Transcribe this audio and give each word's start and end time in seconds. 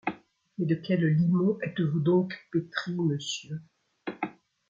Mais 0.57 0.65
de 0.65 0.73
quel 0.73 1.05
limon 1.05 1.59
êtes-vous 1.61 1.99
donc 1.99 2.33
pétri, 2.51 2.95
monsieur? 2.95 3.59